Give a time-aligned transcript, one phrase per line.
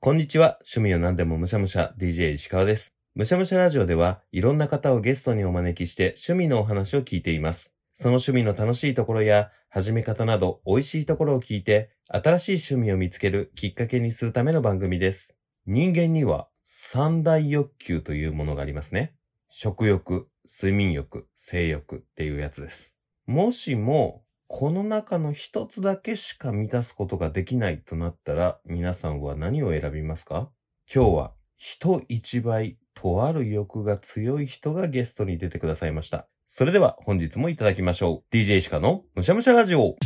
[0.00, 0.60] こんにちは。
[0.60, 2.94] 趣味を何でもむしゃむしゃ DJ 石川です。
[3.16, 7.72] むしゃむしゃラジオではいろんな方をゲストにお招きして趣味のお話を聞いています。
[7.94, 15.36] その趣味の楽しいところや始め方など美味しいところを聞いて新しい趣味を見つけるきっかけにするための番組です。
[15.66, 19.16] 人間には三大欲求というものがありますね。
[19.48, 22.94] 食欲、睡眠欲、性欲っていうやつです。
[23.26, 30.50] もしもこの中の一つだけしか満たすことができないとなったら、皆さんは何を選びますか？
[30.92, 36.28] 今日は人一倍とある欲が強い人がゲストに出てくださいました。
[36.46, 38.34] それでは本日もいただきましょう。
[38.34, 39.96] DJ 石川のむしゃむしゃラジオ。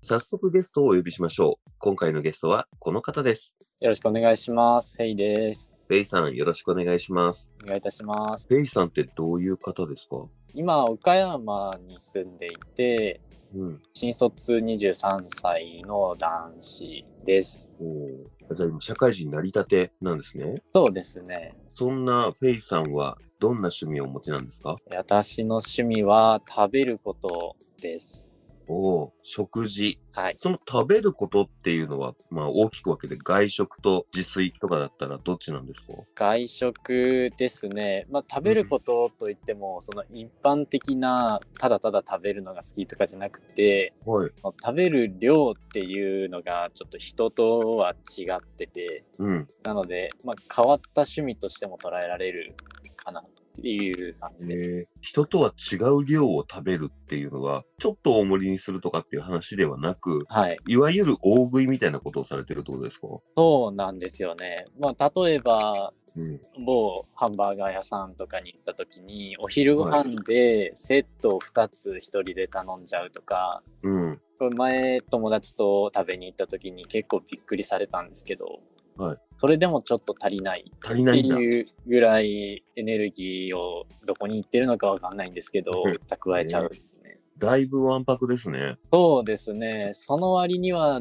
[0.00, 1.70] 早速ゲストをお呼びしましょう。
[1.78, 3.54] 今回のゲストはこの方です。
[3.80, 4.96] よろしくお願いします。
[4.96, 5.71] ヘイです。
[5.88, 7.52] ベイさんよろしくお願いします。
[7.62, 8.48] お願いいたします。
[8.48, 10.24] ベイさんってどういう方ですか？
[10.54, 13.20] 今、岡山に住んでいて、
[13.54, 13.82] うん。
[13.92, 17.74] 新卒23歳の男子です。
[17.80, 20.62] おーじゃあ今社会人なりたてなんですね。
[20.72, 21.54] そうですね。
[21.68, 24.76] そんなフェイさんはどんな趣味をお持ちなんですか？
[24.90, 28.31] 私の趣味は食べることです。
[28.68, 29.98] おお、食事。
[30.12, 30.36] はい。
[30.38, 35.92] その食べることっていうのは、まあ大きく分けて外食と自炊とかだったらどっちなんですか？
[36.14, 38.06] 外食ですね。
[38.10, 44.30] まあ、食べることといっても、その一般的な、ただただ食べるのが好きとかじゃなくて、はい。
[44.42, 49.48] 食べる量っていうのがちょっと人とは違ってて、うん。
[49.62, 52.54] なので、まあ、変わった趣味としても捉えられる
[52.96, 53.24] かな
[53.58, 54.70] っていう感じです。
[54.70, 60.56] えー人とは違う量を食べるっていうのは、ちょっと大盛りにするとかっていう話ではなく、はい。
[60.68, 63.08] いわゆる大食いみたいなことをされてるってことですか？
[63.36, 64.64] そうなんですよね。
[64.78, 66.40] まあ、例えば、うん。
[66.64, 74.20] 某ハンバーガー屋さんとかに行った時に、お昼ご飯でセットを2つ1人で頼んじゃうとか、うん。
[74.38, 78.60] これ前友達と食べに行った時に結構びっくりされたんですけど、
[78.96, 81.36] はいそれでもちょっと足りないって足りないんだ。
[81.36, 87.18] いうぐらいエネルギーをどこに行ってるのかわかんないんですけどうん、蓄えちゃうんですね。
[87.42, 88.76] だいぶわんぱくですね。
[88.92, 89.90] そうですね。
[89.94, 91.00] その割には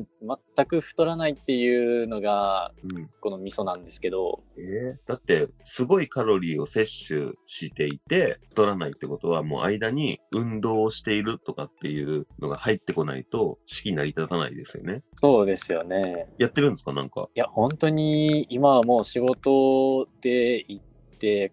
[0.55, 3.09] 全く太らないっていうのがうん。
[3.21, 15.03] この味噌なんですけど、えーだって、すごいカロリーを摂取していて、太らないってことは、もう間に運動をしているとかっていうのが入ってこないと、式成り立たないですよね。
[15.15, 16.27] そうですよね。
[16.39, 17.27] やってるんですかなんか？
[17.35, 20.90] いや、本当に今はもう仕事で行って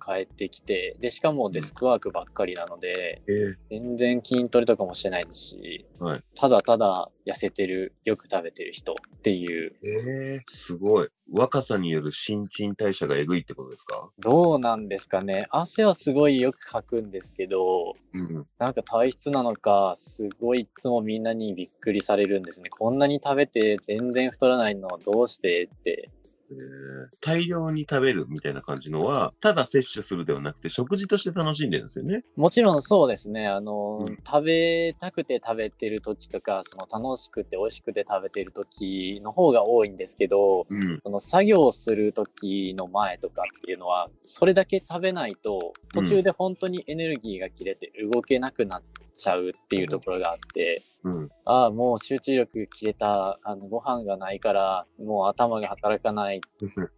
[0.01, 11.09] 帰ってきて、で、しかもデスクワークばっかりなので、えー全然筋トレとかもしてないですし、はいただただ痩せてる、よく食べてる人っていう、えー、すごい。
[11.31, 14.11] 若さによる新陳代謝がえぐいってことですか？
[14.19, 15.45] どうなんですかね。
[15.51, 18.47] 汗はすごいよくかくんですけど、うん。
[18.59, 22.71] なんか体質なのか、すごいいつもみんなにびっくりされるんですね。
[22.71, 26.09] こんなに食べて全然太らないのはどうしてって。
[26.51, 26.89] えー
[27.21, 32.23] 大量に食べるみたいな感じのは、ただ摂取するではなくて、食事として楽しんでるんですよね。
[32.37, 33.47] もちろんそうですね。
[33.47, 41.01] あの、うん食べたくて食べてる時とか、その楽しくて美味しくて食べてる時の方が多いんですけど、うん。
[41.03, 48.83] その作業する時の前とかっていうのは、それだけ食べないと、途中で本当にエネルギーが切れて動けなくなっ
[49.15, 50.98] ちゃうっていうところがあって、うん。
[51.45, 56.41] ああ、もう集中力切れた、あの、ご飯がないから、もう頭が働かないっ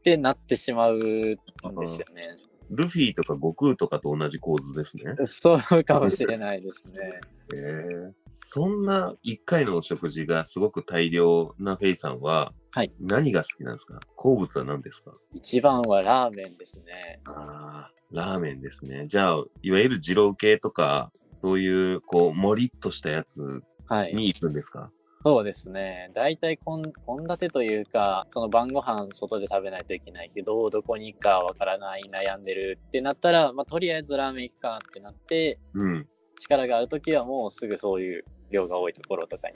[0.03, 1.37] てなってしまうんで
[1.87, 2.37] すよね。
[2.71, 5.17] ルフィとか悟空とかと同じ構図ですね。
[5.27, 7.21] そうかもしれないですね。
[7.53, 13.99] えー、そんな1回のお食事がすごく大量なフェイさんは、はい何が好きなんですか？
[14.15, 15.13] 好物は何ですか？
[15.35, 17.21] 一番はラーメンですね。
[17.25, 19.07] ああ、ラーメンですね。
[19.09, 21.11] じゃあ、いわゆる二郎系とか、
[21.43, 23.63] そういう、こう、もりっとしたやつはい。
[24.13, 24.91] に行くんですか？
[25.23, 26.11] そうですね。
[26.15, 26.93] 大体こん、献
[27.29, 36.09] 立というか、その晩ご飯外で食べないといけないけど、どこに行くかわからない、悩んでるってなったら、まあ、とりあえずラーメン行くかってなって、うん。
[36.39, 39.55] 力があるときはもうすぐそういう量が多いところとかに。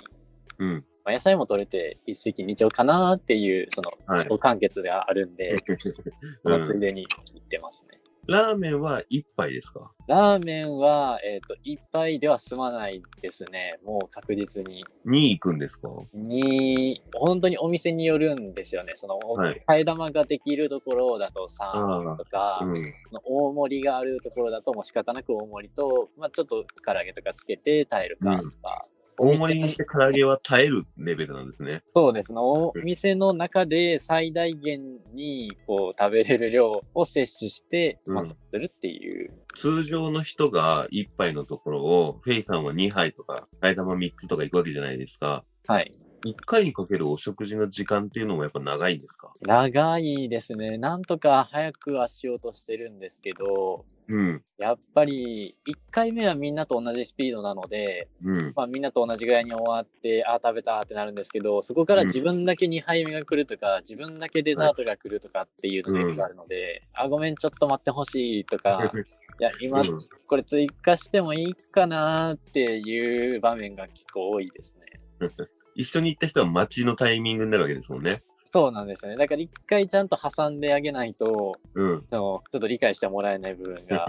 [0.58, 0.74] うん。
[1.02, 5.56] まあ、野菜も取れて一石二鳥かなっていう、そのはい自己完結があるんで、
[6.44, 8.00] そのついでに行ってますね。
[8.26, 9.93] ラーメンは1杯ですか？
[10.06, 13.79] ラーメンは、えっ、と、一杯では済まないですね。
[13.85, 14.85] もう確実に。
[15.05, 15.88] に行くんですか？
[16.12, 18.93] に、本当にお店によるんですよね。
[18.97, 22.76] その、はい替え玉ができるところだと3とか、うん。
[22.76, 22.82] そ
[23.12, 28.87] の大盛りがあるところだともう仕方なく大盛りと、まあちょっと唐揚げとかつけて耐えるかとか、
[29.19, 31.82] 大盛りにして唐揚げは耐えるレベルなんですね。
[31.94, 32.38] そうですね。
[32.40, 34.81] お店の中で最大限
[35.12, 39.31] にこう食べれる量を摂取してうん満足するっていう。
[39.56, 45.44] 通常の人が1杯のところを、フェイさんは2杯とか、替え玉3つとか行くわけじゃないですか。
[45.69, 45.93] はい。
[46.26, 49.32] 1回にかけるお食事の時間っていうのもやっぱ長いんですか？
[49.43, 50.78] 長いですね。
[50.78, 54.42] なんとか早くはしようとしてるんですけど、うん。
[54.58, 58.52] やっぱり1回目はみんなと同じスピードなので、うん。
[58.54, 68.92] まあ、みんなと同じぐらいに終わって、あー食べたってなるんですけど、そこからうん自分だけ2杯目が来るとか、自分だけデザートが来るとかっていうのがよくあるので、あ、ごめん、ちょっと待ってほしいとか、
[69.40, 75.00] いや、今、うんこれ追加してもいいかなーっていう場面が結構多いですね。
[75.76, 78.22] 一緒に行った人は待ちのタイミングになるわけですもんね。
[78.54, 79.16] そうなんですよね。
[79.16, 82.00] だから一回ちゃんと挟んであげないと、うん。
[82.02, 84.06] ちょっと理解してもらえない部分が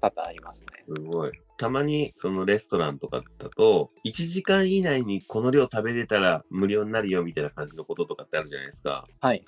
[0.00, 0.84] 多々ありますね。
[0.96, 1.32] すごい。
[1.56, 9.08] たまにそのレストランとかだと、1時間以内にこの量食べれたら無料になるよみたいな感じのこととかってあるじゃないですか。
[9.20, 9.42] はい。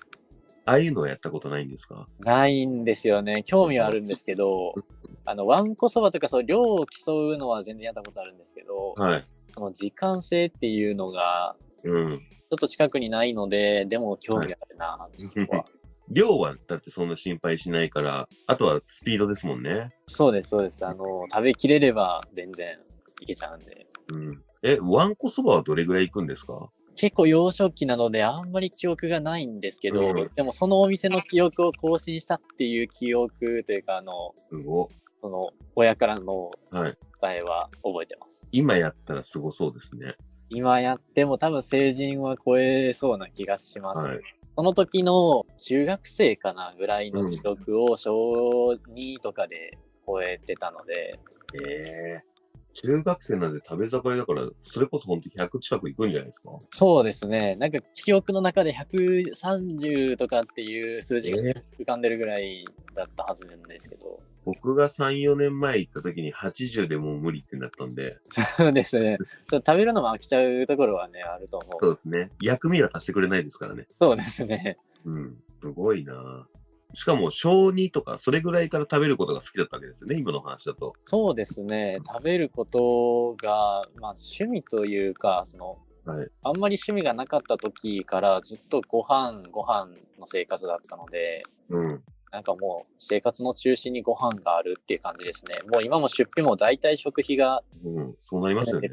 [0.64, 2.04] ああいうのはやったことないんですか？
[2.18, 3.44] ないんですよね。
[3.46, 4.74] 興味はあるんですけど、
[5.24, 9.24] あの、わんこそばとかそう、量を競うのは全然やったことあるんですけど、はい。
[9.54, 11.54] その時間制っていうのが、
[11.84, 12.20] うん。
[12.50, 15.08] ちょっと近くにないので、でも興味あるなは。
[16.10, 19.92] 量はだってそんな心配しないから、あとはスピードですもんね。
[20.06, 20.84] そうです、そうです。
[20.84, 22.76] あの、食べきれれば全然
[23.20, 23.86] いけちゃうんで。
[24.08, 24.44] うん。
[24.64, 26.68] え、わんこそばはどれぐらい行くんですか？
[26.96, 34.88] 結構幼少期なのであんまり記憶がないんですけど、うんでもそのお店の記憶を更新したっていう記憶というか、あの、すご。
[35.20, 36.98] その親からのはい。
[37.22, 38.48] 伝えは覚えてます。
[38.50, 40.16] 今やったらすごそうですね。
[40.50, 44.08] 今やっても多分成人は超えそうな気がします。
[44.08, 44.20] はい。
[44.56, 51.18] その時の中学生かなぐらいの記録を小2とかで超えてたので、
[51.54, 52.29] ええ
[52.72, 56.50] 中学生なんで食べ盛りだから、それこそ本当100近く行くんじゃないですか？
[56.70, 57.56] そうですね。
[57.56, 62.64] なんか記憶の中で130とかっていう数字がえ浮かんでるぐらい
[62.94, 64.18] だったはずなんですけど。
[64.44, 68.16] 僕が3、4年前行った時に80でもう無理ってなったんで、
[68.56, 69.18] そうですね。
[69.50, 71.70] ちょっと食べるのも飽きちゃうところはね、あると思う。
[71.84, 72.30] そうですね。
[72.40, 73.86] 薬味は足してくれないですからね。
[73.98, 74.78] そうですね。
[75.04, 75.36] うん。
[75.62, 76.46] すごいな
[76.94, 80.94] しかも、小2とか、それぐらいから食べることが好きだったわけですよね、今の話だと。
[81.04, 81.98] そうですね。
[82.06, 86.28] 食べることが、まあ趣味というか、その、はい。
[86.42, 89.86] あんまり趣味がなかった時からずっとご飯、ご飯
[90.18, 92.02] の生活だったので、うん。
[92.30, 95.58] なんかもう生活の中心にご飯があるっていう感じですね。
[95.72, 98.14] もう今も出費も大体食費がうん。
[98.18, 98.88] そうなりますよね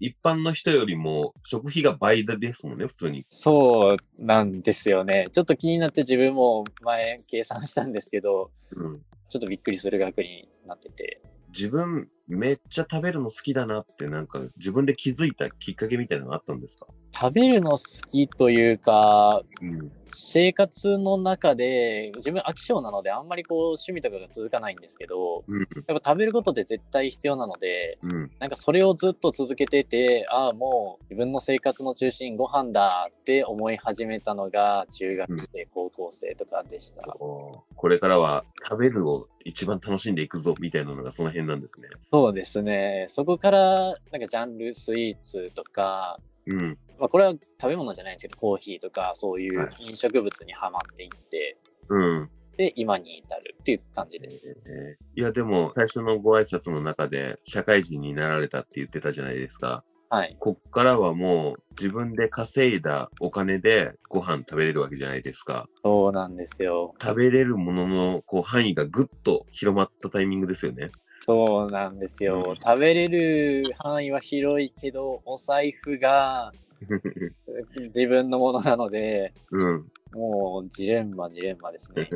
[0.00, 3.24] 一般の人よりも、食費が倍ですもんね、普通に。
[3.28, 5.28] そうなんですよね。
[5.32, 9.00] ちょっと気になって自分も前計算したんですけど、うん。
[9.28, 11.20] ちょっとびっくりする額になってて。
[11.48, 16.86] 自分、めっちゃ食べるの好きだなって、なんか、自分で気づいたきっかけみたいなのがあったんですか？
[17.12, 19.92] 食べるの好きというか、うん。
[20.18, 25.60] 生活の中で自分飽き性なのであんまりこう趣味とかが続かないんですけどうん。
[25.60, 28.30] やっぱ食べることって絶対必要なのでうん。
[28.38, 41.88] なんかそれをずっと続けててああもう自分の生活の中心ご飯だって思い始めたのが中学生、高校生とかでしたこれからは食べるを一番楽しんでいくぞみたいなのがその辺なんですね。
[42.16, 46.78] そうですねそこからなんかジャンルスイーツとかうん。
[46.98, 51.58] まあ、これは食べ物じゃないんですけどコーヒーとかそういはう飲食物にはまっていって、
[51.90, 52.30] うん。
[52.56, 54.40] で今に至るっていう感じです。
[54.46, 59.82] えーいや、でも、最初のご挨拶の中で、社会人になられたって言ってたじゃないですか。
[60.10, 60.36] はい。
[60.38, 65.68] こっからはもう、自分で稼いだお金でご飯食べれるわけじゃないですか。
[65.82, 66.94] そうなんですよ。
[67.00, 70.90] 食べれるもののこう範囲がぐっと広まったタイミングですよね。
[71.26, 72.42] そうなんですよ。
[72.50, 76.52] うん食べれる範囲は広いけど、お財布が
[77.76, 79.86] 自分のものなので、うん。
[80.12, 82.08] もうジレンマ、ジレンマですね。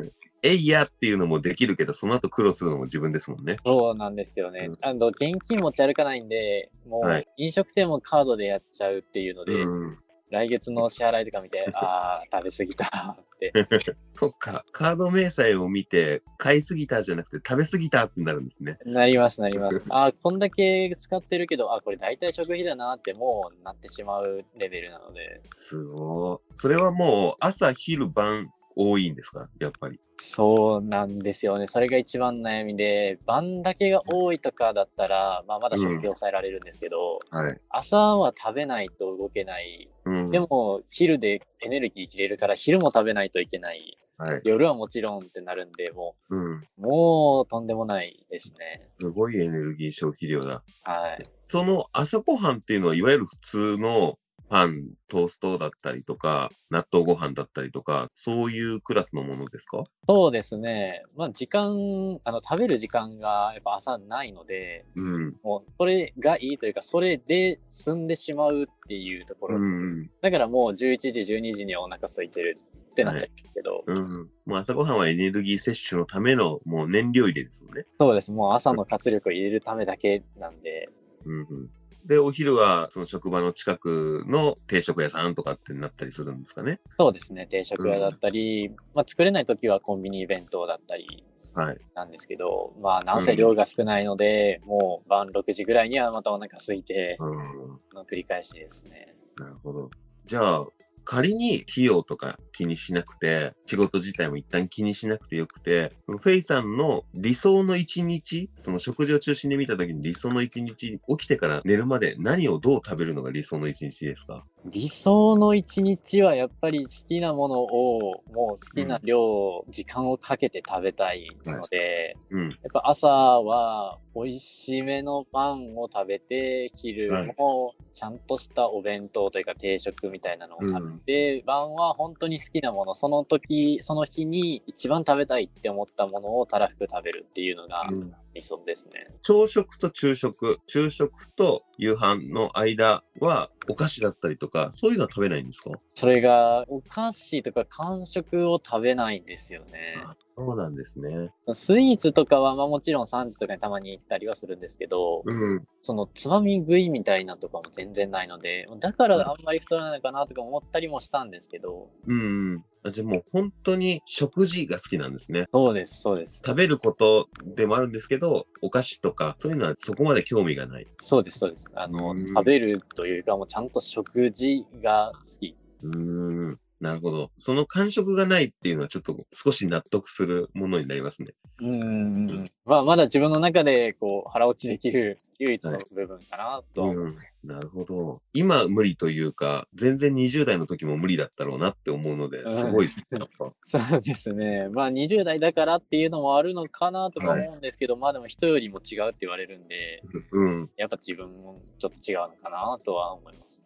[0.43, 3.57] えいやっていうのもできるけど、その後苦労するのも自分ですもんね。
[3.63, 4.75] そうなんですよねうん。
[4.81, 9.97] あの現金持ち歩かないんで、もはいう飲食店もカードでやっちゃうっていうので、うん。
[10.31, 13.53] 来月の支払いとか見て、 ああ、食べ過ぎたって。
[14.17, 18.79] そっか、カード明細を見て、買いすぎたじゃなくて食べ過ぎたってなるんですね。
[18.85, 19.83] なります、なります。
[19.91, 25.41] ああ、こんだけ使ってるけど、あこれ大体食費だなってもうなってしまうレベルなので。
[25.53, 26.53] すごい。
[26.55, 29.49] それはもう朝、昼、晩、多いんですか？
[29.59, 29.99] やっぱり。
[30.17, 31.67] そうなんですよね。
[31.67, 37.59] それが一番悩みで、晩だけが多いとかだったら、まあ、まだ食費抑えられるんですけど、はい。
[37.69, 39.89] 朝は食べないと動けない。
[40.05, 40.31] うん。
[40.31, 43.97] でも、昼でエネルギー切れるから、昼も食べないといけない。
[44.17, 44.41] はい。
[44.43, 46.53] 夜はもちろんってなるんで、もうん。
[46.55, 48.89] う、もうとんでもないですね。
[48.99, 50.63] すごいエネルギー消費量だ。
[50.83, 51.23] はい。
[51.39, 54.19] その朝ごはんっていうのは、いわゆる普通の
[54.51, 59.85] パン、トーストだったりとか、納豆ご飯だったりとか、そういうクラスのものですか？
[60.09, 61.03] そうですね。
[61.15, 65.37] まあ、時間、あの、食べる時間がやっぱ朝ないので、うん。
[65.41, 69.57] もう、それがいいというか、それで済んでしまうっていうところ。
[69.57, 70.11] うん。
[70.21, 72.59] だからもう11時、12時にはお腹空いてる
[72.91, 74.29] ってなっちゃうけど、うん。
[74.45, 77.85] もう朝ごはんはエネルギー摂取のためのもう燃料入れですもんね。
[78.01, 78.33] そうです。
[78.33, 80.89] もう朝の活力を入れるためだけなんで、
[81.25, 81.69] うんうん。
[82.05, 86.79] で、お昼はその職場の近くの定食屋さんとかってなったりするんですかね？
[86.97, 87.47] そうですね。
[87.47, 91.77] 定食屋だったり、まあ、作れない時はコンビニ弁当だったりはい。
[91.93, 97.77] なんですけど、まあ、なんせ量が少ないので、もう晩6時ぐらいにはまたお腹空いて、うん。
[97.93, 99.13] の繰り返しですね。
[99.35, 99.89] なるほど。
[100.25, 100.65] じゃあ、
[101.03, 114.45] 仮に費用とか気にしなくて、仕事自体も一旦気にしなくてよくて、フェイさんの理想の一日、その食事を中心に見た時に理想の一日、起きてから寝るまで何をどう食べるのが理想の一日ですか？
[114.65, 122.43] 理想の一日はやっぱり好きなものをもう好きな量、時間をかけて食べたいので、うん。
[122.43, 139.07] やっぱ朝は美味しめのパンを食べて、昼もちゃんとしたお弁当というか定食みたいなのを食べて、晩は本当に好きなもの、その時、その日に一番食べたいって思ったものをたらふく食べるっていうのがうん理想ですね。
[139.21, 145.71] 朝食と昼食、昼食と夕飯の間はお菓子だったりとか、そういうのは食べないんですか？
[145.93, 149.97] それがお菓子とか間食を食べないんですよね。
[150.41, 151.31] あそうなんですね。
[151.53, 155.63] スイーツとかはまあもちろん3時とかにたまに行ったりはするんですけど、うん。
[155.81, 165.45] そのつまみ食いみたいなとかも全然ないので、だからあんまり太らないのかなとか思ったりもしたんですけど、うんじゃあもう本当に食事が好きなんですね。
[165.53, 166.41] そうです、そうです。
[166.45, 170.87] 食べることでもあるんですけど、お菓子とか、そういうのはそこまで興味がない。
[170.99, 171.69] そうです、そうです。
[171.75, 175.55] あの、うん食べるというかもうちゃんと食事が好き。
[175.83, 176.59] うーん。
[176.81, 177.31] なるほど。
[177.37, 181.33] その感触がないっていうのはちょっと少し納得するものになりますね。
[181.59, 182.49] うーん。
[182.65, 187.03] まあまだ自分の中でこう腹落ちできる 唯一の部分かなとは思う。
[187.05, 187.17] うん。
[187.43, 188.21] なるほど。
[188.33, 193.05] 今無理というか、全然20代の時も無理だったろうなって思うので、すごいです。
[193.11, 193.53] やっぱ
[193.89, 194.69] そうですね。
[194.69, 200.69] まあ20代だからっていうのもあるのかなとか思うんですけど、まあでも人よりも違うって言われるんで、うん。
[200.77, 203.60] やっぱ自分もちょっと違うのかなとは思いますね。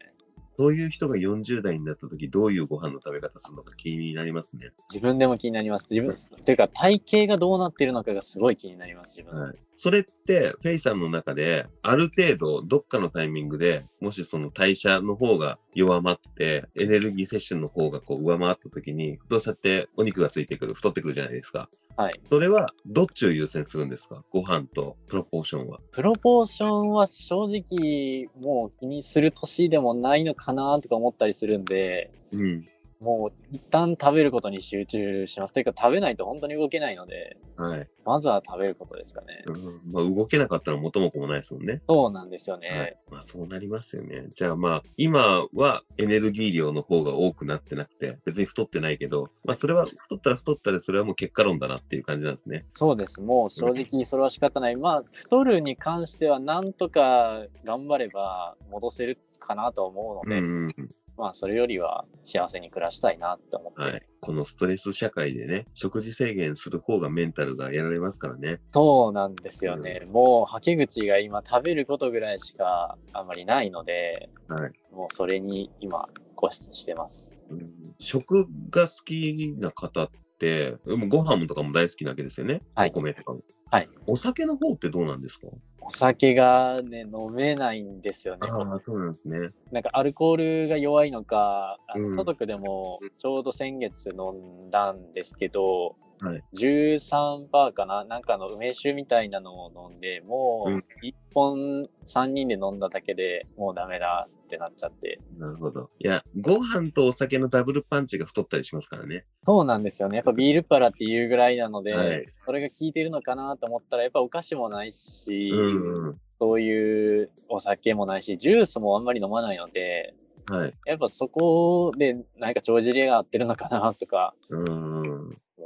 [0.57, 4.71] そういう人が40代になった時、どういうご飯の食べ方するのか気になりますね。
[4.91, 5.87] 自分でも気になります。
[5.89, 9.39] 自分、というか体型がどうなってるのかがすごい気になります、自分。
[9.39, 9.55] はい。
[9.75, 21.69] それって、フェイさんの中で、ある程度、どっかのタイミングで、もしその代謝の方が弱まって、エネルギー摂取の方がこう上回った時に、どうしたってお肉がついてくる、太ってくるじゃないですか。
[21.97, 22.19] はい。
[22.29, 24.23] それは、どっちを優先するんですか？
[24.29, 25.79] ご飯とプロポーションは。
[25.91, 32.67] プロポーションは正直もう気にする年でもないのかなとか思ったりするんで、うん。
[32.99, 35.53] もう一旦食べることに集中します。
[35.53, 37.87] というか食べないと本当に動けないので、はい。
[38.05, 39.43] まずは食べることですかね。
[39.45, 41.81] うん、まあ、動けなかったら元も子もないですもんね。
[41.87, 42.67] そうなんですよね。
[42.69, 42.97] はい。
[43.11, 44.27] まあ、そうなりますよね。
[44.33, 52.65] じゃあまあ、今はエネルギー量の方が多くなってなくて、別に太ってないけど、まあ、それは太ったら太ったで、それはもう結果論だなっていう感じなんですね。
[52.73, 53.19] そうです。
[53.21, 54.75] もう正直それは仕方ない。
[54.75, 60.95] まあ、太るに関してはなんとか頑張れば戻せるかなと思うので、うんうんうん。
[61.17, 64.01] まあ、それよりは幸せに暮らしたいなって思って、はい。
[64.19, 68.59] このストレス社会でね、食事制限する方がメンタルがやられますからね。
[68.73, 70.05] そうなんですよね。
[70.11, 74.71] もう、はけ口が今食べることぐらいしかあんまりないので、はい。
[74.91, 77.31] もうそれに今固執してます。
[77.49, 82.59] うん食が好きな方って、でもご飯とかも大好きなわけですよね。
[82.75, 83.41] はいお米とかも。
[83.75, 83.89] はい。
[84.07, 85.47] お酒の方ってどうなんですか？
[85.81, 88.47] お酒がね、飲めないんですよね。
[88.49, 89.49] ああ、そうなんですね。
[89.71, 98.05] なんかアルコールが弱いのか、あうんの家族でもちょうど先月飲んだんですけど、はい13%かな？
[98.05, 105.17] なんかの梅酒みたいなのを飲んで、もううん1本3人で飲んだだけでもうダメだってなっちゃって。
[105.37, 105.89] なるほど。
[105.99, 109.25] いや、ご飯とお酒のダブルパンチが太ったりしますからね。
[109.43, 110.17] そうなんですよね。
[110.17, 116.21] やっぱビールパラっていうぐらいなので、はいそれが効いてるのかなと思ったら、やっぱお菓子もないし、うんうん。
[116.39, 120.13] そういうお酒もないし、ジュースもあんまり飲まないので、
[120.47, 120.71] はい。
[120.85, 125.01] やっぱそこでなんか帳尻が合ってるのかなとかうん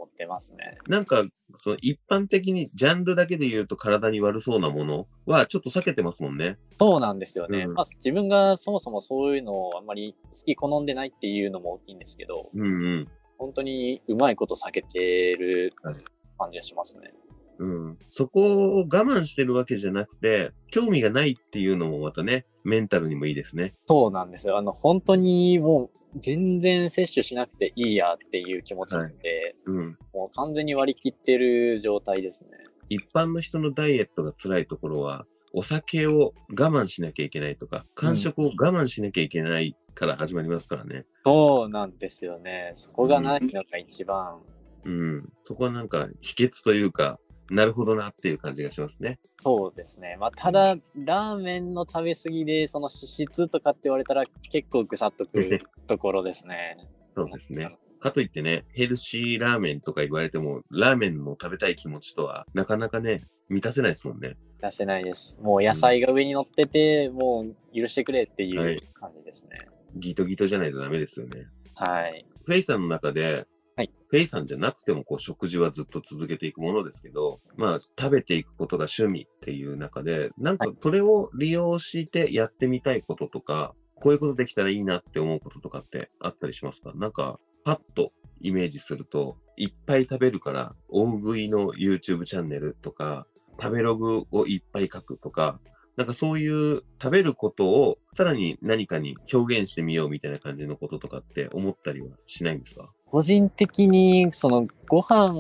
[0.04, 0.10] うん。
[0.10, 0.78] てますね。
[0.88, 1.24] なんか、
[1.56, 6.58] その一般的にジャンルだけで言うと体に悪そうなものはちょっと避けてますもんね。
[6.80, 7.60] そうなんですよね。
[7.62, 13.08] うんまあ、自分がそもそもそういうのをあんまり好き好んでないっていうのも大きいんですけど、うんうん。
[13.38, 15.96] 本当にうまいこと避けてるはい
[16.40, 17.12] 感じがしますね。
[17.60, 18.00] うん。
[18.08, 23.76] そこを我慢してるわけじゃなくて、興味がないっていうのもまたね、メンタルにもいいですね。
[23.88, 24.58] そうなんですよ。
[24.58, 29.98] あの、本当にもう全然摂取しなくていいやっていう気持ちなんで、うん。
[30.14, 32.52] もう完全に割り切ってる状態ですね。
[32.88, 41.06] 一般の人のダイエットが辛いところは、お酒を我慢しなきゃいけないとか、間食を我慢しなきゃいけないから始まりますからね。
[41.26, 42.72] そうなんですよね。
[42.76, 44.40] そこがないのが一番、
[44.86, 45.30] うん。
[45.44, 49.20] そこはなんか秘訣というか、なるほどなっていう感じがしますね。
[49.38, 50.18] そうですね。
[50.20, 56.78] まあ、ただ、ラーメンの食べ過ぎで、その脂質とかって言われたら結構ぐさっとくるところですね。
[57.16, 57.76] そうですね。
[58.00, 64.38] かといってね、ヘルシーラーメンとか言われても、ラーメンの食べたい気持ちとは、なかなかね、満たせないですもんね。
[64.62, 65.38] 出せないです。
[65.42, 69.68] もう野菜が上に乗ってて、もう許してくれってはいいう感じですね。
[69.96, 71.48] ギトギトじゃないとダメですよね。
[71.76, 72.26] はい。
[72.46, 73.46] フェイさんの中で、
[73.80, 73.94] はい。
[74.10, 80.78] フェイさんじゃなくてもこう食事はずっと続けていくものですけど、まあ食べていくことが趣味っていう中で、なんかはい。
[80.84, 86.92] それを利用してやってみたいこととか、こういうことできたらいいなって思うこととかってあったりしますか？
[86.94, 93.28] なんかパッとイメージすると、いっぱい食べるから大食いの YouTube チャンネルとか、
[93.62, 95.62] 食べログをいっぱい書くとか、
[96.00, 102.90] なんかそういう食べることをさらに何かに表現してみようみたいな感じのこととかって思ったりはしないんですか？
[103.06, 105.34] 個人的に、その、ご飯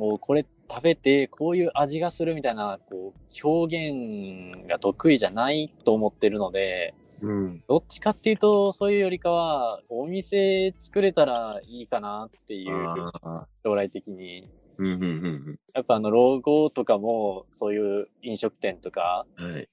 [0.00, 7.62] をこれ食べて、こういう味がするみたいな、こう、表現が得意じゃないと思ってるので、うん。
[7.68, 12.86] どっちかっていうと、そういうよりかは、お店作れたらいいかなっていう。
[13.62, 14.48] 将来的に。
[14.78, 19.26] うんうんうんやっぱあの、老後とかも、そういう飲食店とか。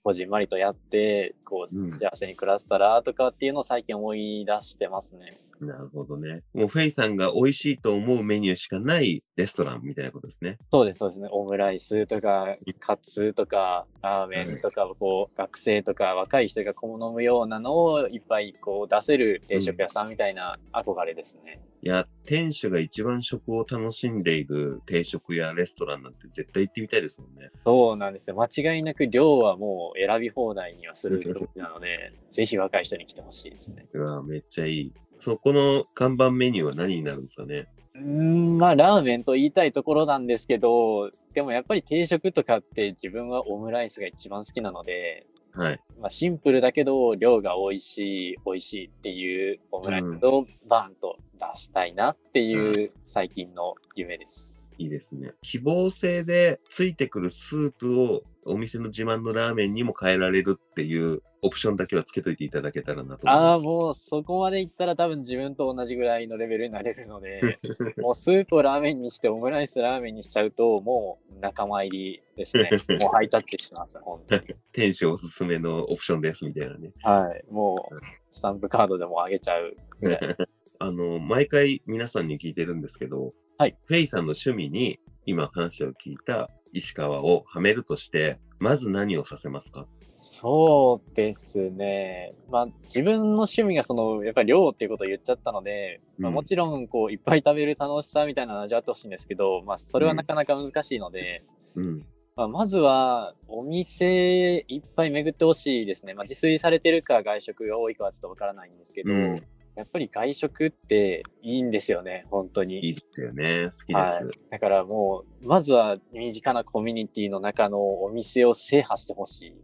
[0.04, 5.34] こじんまりとやって、こう、うん幸せに暮らせたらとかっていうのを最近思い出してますね。
[5.60, 6.42] なるほどね。
[6.54, 10.58] もうフェイさんが美味しいと思うメニューしかないレストランみたいなことですね。
[10.72, 11.30] そうです、そうですね。
[11.32, 21.62] オムライスとか、カツとか、ラーメンとか、こう、学生とか若い人が好むようなのをいっぱいこう出せる定食屋さんみたいな憧れですね。
[21.82, 27.52] いや、店主が一番食を楽しんでいる定食やレストランなんて絶対行ってみたいですもんね。
[27.64, 28.36] そうなんですよ。
[28.36, 33.86] 間違いなく量はもう選び放題にはするとこなので、ぜひ若い人に来てほしいですね。
[33.94, 34.94] うわ、めっちゃいい。
[35.18, 37.68] そこの看板メニューは何になるんですかね？
[37.96, 45.80] うーん、まあラーメンと言いたいところなんですけど、でもやっぱり定食とかって自分はオムライスが一番好きなので、はい。
[46.01, 54.54] まあ、シンプルだけど量が美味しい美味しいっていうオムライスをバンと出したいなっていう最近の夢です。
[54.77, 55.33] いいですね。
[55.42, 63.59] 希望性でついてくるスープをお店の自慢のラーメンにも変えられるっていうオプションだけはつけといていただけたらなと思いああ。
[63.59, 67.59] もうそこまでいったら多分自分と同じぐらいのレベルになれるので、
[67.98, 72.70] もうスープをラーメンにしてオムライスラーメンにしちゃうともう仲間入りですね。
[73.01, 74.42] もうハイタッチしてます、本当に。
[74.72, 76.92] 店主おすすめのオプションですみたいなね。
[77.03, 77.46] はい。
[77.51, 77.96] もう
[78.31, 80.20] スタンプカードでもあげちゃうぐらい。
[80.79, 83.77] あの、毎回皆さんに聞いてるんですけど、はい。
[83.85, 89.88] フェイさんの趣味に今話を聞いた石川をはめるとして、まず何をさせますか？
[90.14, 92.33] そうですね。
[92.50, 101.44] まあ自分の趣味がそのやっぱり量っていうことを言っちゃったので、まあ、うんもちろんこういっぱい食べる楽しさみたいなのを味わってほしいんですけど、まあそれはなかなか難しいので、
[101.75, 102.05] うん。
[102.38, 106.14] まあ、まずはお店いっぱい巡ってほしいですね。
[106.14, 109.35] まあ自炊されてるか外食が多いかはちょっとわからないんですけど、うん
[109.75, 112.85] やっぱり外食っていいんですよね、本当に。
[112.85, 113.66] いいですよね。
[113.66, 113.88] 好きです。
[113.94, 119.55] はい、だからもう、まずは身近なコミュニティの中のお店を制覇してほしい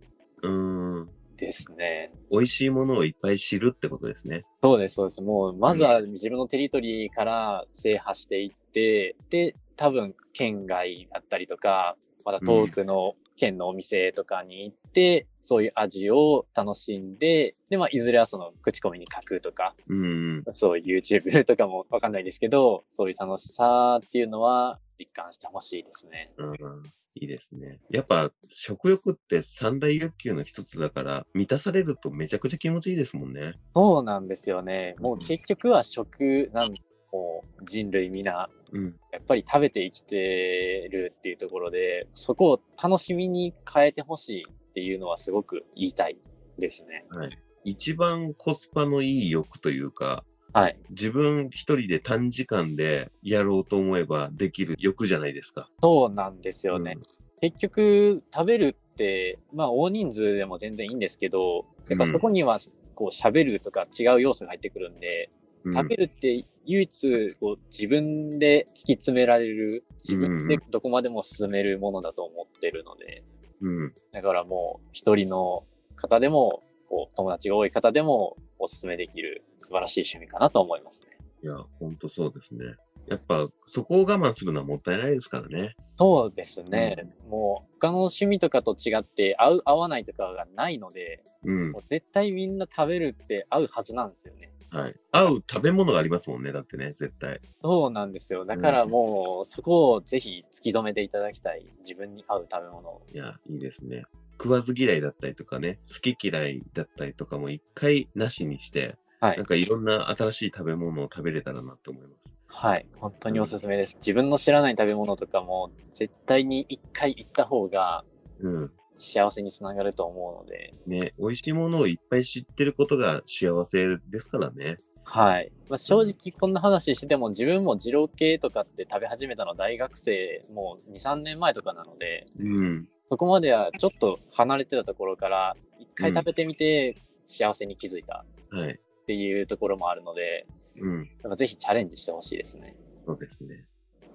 [0.44, 1.10] うーん。
[1.38, 2.12] ですね。
[2.30, 4.44] 美味しいものをいっぱい知るってことですね。
[4.62, 5.22] そうです、そうです。
[5.24, 20.44] もう、まずは自分のテリトリーから制覇していって、で、多分、県外だったりとか、また遠くの県のお店とかに行って、そういう味を楽しんで、で、まあ、いずれはその口コミに書くとか、うん。
[20.52, 26.32] そういう YouTube とかもわかんないですけど、そういう楽しさっていうのは実感してほしいですね。
[26.38, 26.84] うん。
[27.16, 27.80] いいですね。
[27.90, 33.54] やっぱ食欲って三大欲求の一つだから、満たされるとめちゃくちゃ気持ちいいですもんね。
[33.74, 34.96] そうなんですよね。
[35.00, 36.74] もう結局は食なん
[37.12, 38.96] もう人類皆うん。
[39.12, 46.18] やっぱり食べて生きてるっていうところで、そこを楽しみに変えてほしいっていうのはすごく言いたい
[46.58, 47.06] ですね。
[47.10, 47.30] はい。
[47.64, 50.78] 一番コスパのいい欲というか、はい。
[50.90, 55.70] 自分一人で短時間でやろうと思えばできる欲じゃないですか。
[55.82, 56.98] そうなんですよね。
[57.42, 62.60] 結局、食べるって、まあ、大人数でも全然いいんですけど、やっぱそこには、
[62.96, 65.42] こう、喋るとか違う要素が入ってくるんで、うん。
[65.66, 73.24] 食べるって唯一こう自分で突き詰められる自分でどこまでも進めるものだと思ってるので
[73.62, 73.94] うん。
[74.12, 75.64] だからもう一人の
[75.96, 81.18] 方でもこう友達が多い方でもおすすめできる素晴らしい趣味かなと思いますね。
[81.44, 82.76] いや、ほんとそうですね。
[83.08, 85.76] やっぱ、そこを我慢するのはもったいないですからね。
[85.96, 91.80] そうですね、もう他の趣味とかと違って合う合わないとかがないのでうんも。
[91.80, 94.51] う絶対みんな食べるって合うはずなんですよね。
[94.72, 94.96] はい。
[95.12, 97.42] 合う食べ物がありますもんね、だってね、絶対。
[97.62, 98.46] そうなんですよ。
[98.46, 101.66] だからもう、そこをぜひ突き止めていただきたい。
[101.80, 103.02] 自分に合う食べ物を。
[103.14, 104.04] いや、いいですね。
[104.42, 112.36] 食わず嫌いだったりとかね、好き嫌いだったりとかも一回なしにして、はいなんかいろんな新しい食べ物を食べれたらなと思います。
[112.48, 112.88] はい。
[112.96, 113.96] 本当におすすめです。
[113.98, 118.04] 自分の知らない食べ物とかも、絶対に一回行った方が
[118.42, 118.72] うん。
[118.96, 124.80] 幸せにつながると思うので、ね、美味しいものをいっぱい知ってることが幸せですからね。
[125.04, 125.52] はい。
[125.70, 132.88] まあ、正直こんな話してても、自分も二郎系とかって食べ始めたの大学生もう2、3年前とかなので、うん。
[133.08, 138.72] そこまではちょっと離れてたところから、一回食べてみて幸せに気づいたはい。
[138.72, 140.46] っていうところもあるので、
[140.80, 140.98] うん。
[141.00, 142.76] やっぱぜひチャレンジしてほしいですね。
[143.06, 143.66] そうですね。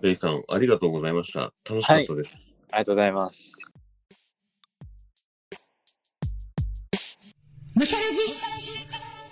[0.03, 1.53] レイさん、ありがとうございました。
[1.69, 2.33] 楽しかったです。
[2.71, 3.76] ありがとうございます。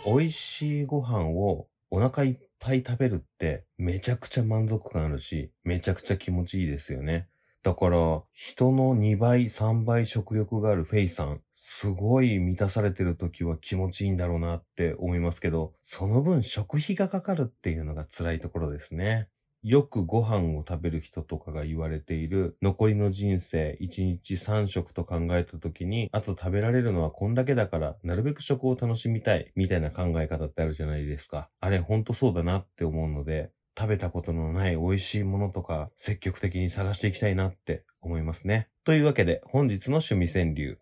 [0.04, 7.26] 美味しいご飯をお腹いっぱい食べるってめちゃくちゃ満足感あるし、めちゃくちゃ気持ちいいですよね。
[7.62, 19.28] だから、人の2倍、3倍食欲があるフェイさん、すごい満たされてる時は気持ちいいんだろうなって思いますけど、その分食費がかかるっていうのが辛いところですね。
[19.64, 31.48] よくご飯を食べる人とかが言われている残りの人生1日3食と考えた時にあと食べられるのはこんだけだからなるべく食を楽しみたいみたいな考え方ってあるじゃないですか。
[31.60, 38.68] あれほんとそうだなって思うので食べたことのない美味しいものとか積極的に探していきたいなって思いますね。
[38.84, 40.78] というわけで本日の趣味川柳。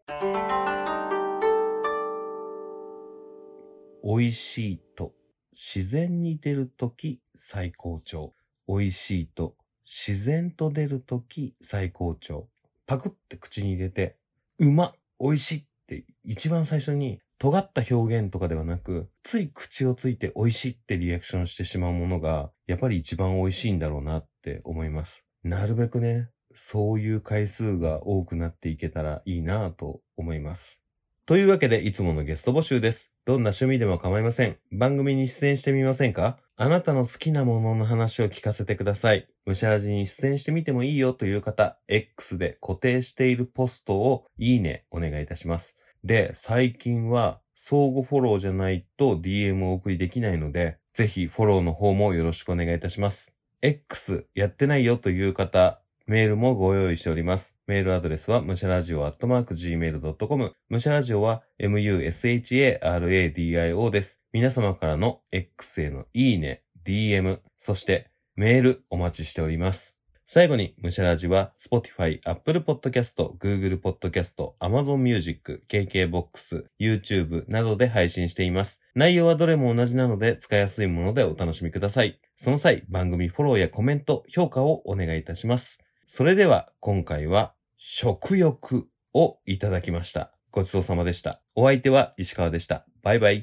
[4.03, 5.12] 美味しいと
[5.53, 8.35] 自然に出るとき最高潮。
[8.68, 12.48] 美味しいと自然と出るとき最高潮。
[12.87, 14.16] パクって口に入れて、
[14.59, 25.25] うま美味しいって一番最初に尖った表現とかではなく、つい口をついて美味しいってリアクションしてしまうものが、やっぱり一番美味しいんだろうなって思います。
[25.42, 30.79] なるべくね、そういう回数が多くなっていけたらいいなぁと思います。
[31.27, 33.12] というわけで、いつものゲスト募集です。
[33.25, 34.57] どんな趣味でも構いません。
[34.73, 36.39] 番組に出演してみませんか？
[36.57, 39.29] あなたの好きなものの話を聞かせてください。
[39.47, 45.77] むしゃらじに出演してみてもいいよという方、X で固定しているポストをいいねお願いいたします。
[46.03, 53.37] で、最近は相互フォローじゃないと DM をお送りできないので、ぜひフォローの方もよろしくお願いいたします。
[53.63, 57.57] X やってないよという方、メールもご用意しております。
[57.73, 60.53] メールアドレスは、むしゃらじお gmail.com。
[60.69, 64.21] むしゃらじおは、musharadio です。
[64.31, 69.97] 皆様からの X へのいいね、DM、そしてメールお待ちしております。
[70.27, 78.83] 最後に、むしゃらじは、Spotify、Apple Podcast、Google Podcast、Amazon Music、KKBOX、YouTube などで配信しています。
[78.95, 82.21] 内容はどれも同じなので、使いやすいものでお楽しみください。
[82.37, 85.83] その際、番組フォローやコメント、評価をお願いいたします。
[86.07, 90.33] それでは、今回は、食欲をいただきました。
[90.53, 91.42] ごちそうさまでした。
[91.57, 92.87] お相手は石川でした。
[93.03, 93.40] バイバイ。